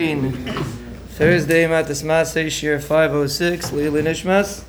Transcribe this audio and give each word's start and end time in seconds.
Thursday, 0.00 1.66
Matas 1.68 2.02
Masay, 2.02 2.48
Shiur 2.48 2.82
506, 2.82 3.70
L'ilui 3.70 4.02
Nishmas. 4.02 4.64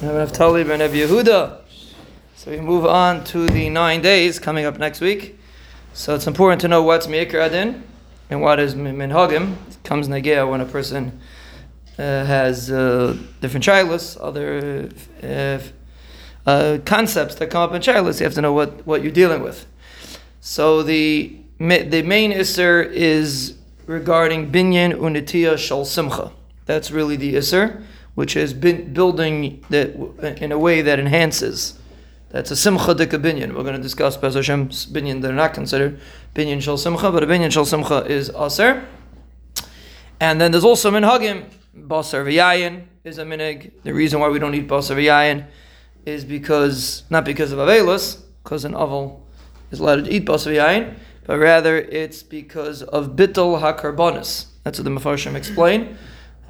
Naftali 0.00 0.64
ben 0.64 0.80
Ev 0.80 0.92
Yehuda. 0.92 1.60
So 2.36 2.52
we 2.52 2.60
move 2.60 2.86
on 2.86 3.24
to 3.24 3.46
the 3.46 3.68
nine 3.68 4.02
days 4.02 4.38
coming 4.38 4.64
up 4.64 4.78
next 4.78 5.00
week. 5.00 5.36
So 5.92 6.14
it's 6.14 6.28
important 6.28 6.60
to 6.60 6.68
know 6.68 6.84
what's 6.84 7.08
Me'ikr 7.08 7.34
Adin 7.34 7.82
and 8.30 8.40
what 8.40 8.60
is 8.60 8.76
Minhagim. 8.76 9.56
It 9.70 9.82
comes 9.82 10.06
Negea 10.06 10.48
when 10.48 10.60
a 10.60 10.66
person 10.66 11.18
uh, 11.98 12.24
has 12.26 12.70
uh, 12.70 13.16
different 13.40 13.66
shilas, 13.66 14.16
other 14.20 14.88
uh, 15.20 16.48
uh, 16.48 16.78
concepts 16.84 17.34
that 17.34 17.50
come 17.50 17.62
up 17.62 17.74
in 17.74 17.82
shilas. 17.82 18.20
You 18.20 18.24
have 18.24 18.34
to 18.34 18.40
know 18.40 18.52
what, 18.52 18.86
what 18.86 19.02
you're 19.02 19.10
dealing 19.10 19.42
with. 19.42 19.66
So 20.40 20.84
the 20.84 21.38
the 21.58 22.02
main 22.02 22.30
isser 22.30 22.88
is 22.88 23.55
regarding 23.86 24.50
binyan 24.50 24.94
unitiya 24.94 25.56
shal 25.56 25.84
simcha. 25.84 26.32
That's 26.66 26.90
really 26.90 27.16
the 27.16 27.36
iser, 27.36 27.82
which 28.14 28.36
is 28.36 28.52
bin, 28.52 28.92
building 28.92 29.64
that 29.70 29.94
in 30.42 30.52
a 30.52 30.58
way 30.58 30.82
that 30.82 30.98
enhances. 30.98 31.78
That's 32.30 32.50
a 32.50 32.56
simcha 32.56 32.94
dika 32.94 33.22
binyan. 33.22 33.54
We're 33.54 33.62
going 33.62 33.76
to 33.76 33.82
discuss 33.82 34.16
Bez 34.16 34.34
Hashem's 34.34 34.86
binyan 34.86 35.22
that 35.22 35.30
are 35.30 35.34
not 35.34 35.54
considered 35.54 36.00
binyan 36.34 36.60
shal 36.60 36.76
simcha, 36.76 37.10
but 37.12 37.22
a 37.22 37.26
binyan 37.26 37.52
shal 37.52 37.64
simcha 37.64 38.04
is 38.04 38.30
aser. 38.30 38.84
And 40.20 40.40
then 40.40 40.50
there's 40.50 40.64
also 40.64 40.90
minhagim. 40.90 41.44
Basar 41.76 42.24
v'yayin 42.24 42.86
is 43.04 43.18
a 43.18 43.24
minig. 43.24 43.70
The 43.82 43.92
reason 43.92 44.18
why 44.18 44.28
we 44.30 44.38
don't 44.38 44.54
eat 44.54 44.66
basar 44.66 44.96
v'yayin 44.96 45.46
is 46.06 46.24
because 46.24 47.02
not 47.10 47.24
because 47.24 47.52
of 47.52 47.58
avelus, 47.58 48.22
because 48.42 48.64
an 48.64 48.72
avel 48.72 49.20
is 49.70 49.78
allowed 49.78 50.06
to 50.06 50.10
eat 50.10 50.24
basar 50.24 50.54
v'yayin, 50.54 50.94
but 51.26 51.38
rather 51.38 51.76
it's 51.78 52.22
because 52.22 52.82
of 52.82 53.16
bittul 53.16 53.60
hakarbonis. 53.60 54.46
That's 54.62 54.78
what 54.78 54.84
the 54.84 54.90
Mefarshim 54.90 55.34
explain. 55.34 55.96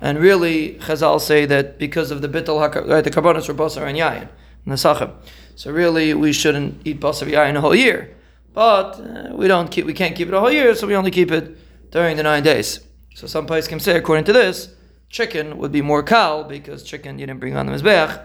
And 0.00 0.18
really, 0.18 0.74
Chazal 0.74 1.20
say 1.20 1.46
that 1.46 1.78
because 1.78 2.10
of 2.10 2.20
the 2.20 2.28
bittul 2.28 2.60
hakar, 2.60 2.86
right, 2.86 3.02
the 3.02 3.10
karbonis 3.10 3.48
are 3.48 3.54
basar 3.54 3.88
and 3.88 3.98
yayin, 3.98 4.28
and 4.64 4.72
the 4.72 4.76
sachem. 4.76 5.12
So 5.54 5.72
really, 5.72 6.12
we 6.12 6.32
shouldn't 6.32 6.86
eat 6.86 7.00
basar 7.00 7.30
v'yayin 7.30 7.56
a 7.56 7.60
whole 7.60 7.74
year. 7.74 8.14
But 8.52 9.00
uh, 9.00 9.34
we 9.34 9.48
don't 9.48 9.70
keep, 9.70 9.86
we 9.86 9.94
can't 9.94 10.14
keep 10.14 10.28
it 10.28 10.34
a 10.34 10.40
whole 10.40 10.50
year, 10.50 10.74
so 10.74 10.86
we 10.86 10.94
only 10.94 11.10
keep 11.10 11.30
it 11.30 11.56
during 11.90 12.16
the 12.16 12.22
nine 12.22 12.42
days. 12.42 12.80
So 13.14 13.26
some 13.26 13.46
places 13.46 13.68
can 13.68 13.80
say, 13.80 13.96
according 13.96 14.24
to 14.26 14.32
this, 14.32 14.68
chicken 15.08 15.56
would 15.58 15.72
be 15.72 15.82
more 15.82 16.02
kal 16.02 16.44
because 16.44 16.82
chicken 16.82 17.18
you 17.18 17.26
didn't 17.26 17.40
bring 17.40 17.56
on 17.56 17.66
the 17.66 17.72
mizbeach, 17.72 18.22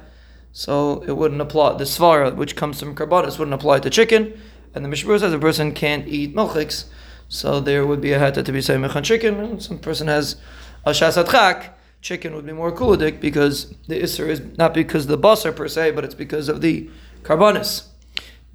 so 0.51 1.03
it 1.07 1.15
wouldn't 1.15 1.39
apply. 1.39 1.77
The 1.77 1.85
svara, 1.85 2.35
which 2.35 2.57
comes 2.57 2.79
from 2.79 2.95
karbonis, 2.95 3.39
wouldn't 3.39 3.53
apply 3.53 3.79
to 3.79 3.89
chicken. 3.89 4.39
And 4.73 4.85
the 4.85 4.89
Mishnah 4.89 5.19
says 5.19 5.33
a 5.33 5.39
person 5.39 5.73
can't 5.73 6.07
eat 6.07 6.35
milchiks, 6.35 6.85
so 7.27 7.59
there 7.59 7.85
would 7.85 8.01
be 8.01 8.13
a 8.13 8.19
hata 8.19 8.43
to 8.43 8.51
be 8.51 8.61
saying 8.61 8.83
on 8.83 9.03
chicken. 9.03 9.39
And 9.39 9.61
some 9.61 9.79
person 9.79 10.07
has 10.07 10.37
a 10.85 10.91
shasat 10.91 11.71
chicken 12.01 12.33
would 12.33 12.45
be 12.45 12.51
more 12.53 12.71
kuladik 12.71 13.21
because 13.21 13.75
the 13.87 14.01
isser 14.01 14.27
is 14.27 14.41
not 14.57 14.73
because 14.73 15.07
the 15.07 15.17
basar 15.17 15.55
per 15.55 15.67
se, 15.67 15.91
but 15.91 16.03
it's 16.03 16.15
because 16.15 16.49
of 16.49 16.61
the 16.61 16.89
karbonis. 17.23 17.87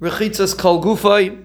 Rechitzas 0.01 0.57
kol 0.57 0.83
gufay 0.83 1.43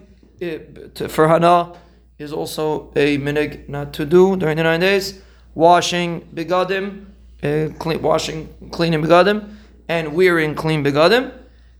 for 1.09 1.27
hana 1.27 1.73
is 2.19 2.33
also 2.33 2.91
a 2.95 3.17
minig 3.17 3.67
not 3.69 3.93
to 3.93 4.05
do 4.05 4.35
during 4.35 4.57
the 4.57 4.63
nine 4.63 4.81
days. 4.81 5.21
Washing 5.55 6.21
begadim, 6.33 7.05
uh, 7.43 7.73
clean, 7.77 8.01
washing, 8.01 8.53
cleaning 8.71 9.01
begadim, 9.01 9.55
and 9.87 10.13
wearing 10.13 10.55
clean 10.55 10.83
begadim. 10.83 11.31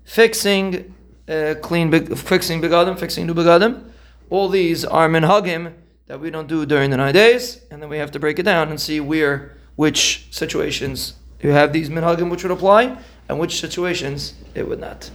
Fixing 0.05 0.93
uh, 1.27 1.55
clean, 1.61 1.91
fixing 2.15 2.61
begadim, 2.61 2.97
fixing 2.97 3.25
new 3.27 3.33
begadim. 3.33 3.91
All 4.29 4.49
these 4.49 4.83
are 4.85 5.07
minhagim 5.09 5.73
that 6.07 6.19
we 6.19 6.29
don't 6.29 6.47
do 6.47 6.65
during 6.65 6.89
the 6.89 6.97
nine 6.97 7.13
days, 7.13 7.61
and 7.71 7.81
then 7.81 7.89
we 7.89 7.97
have 7.97 8.11
to 8.11 8.19
break 8.19 8.39
it 8.39 8.43
down 8.43 8.69
and 8.69 8.79
see 8.79 8.99
where, 8.99 9.57
which 9.75 10.27
situations 10.31 11.13
you 11.41 11.51
have 11.51 11.73
these 11.73 11.89
minhagim 11.89 12.29
which 12.29 12.43
would 12.43 12.51
apply, 12.51 12.97
and 13.29 13.39
which 13.39 13.59
situations 13.59 14.33
it 14.55 14.67
would 14.67 14.79
not. 14.79 15.09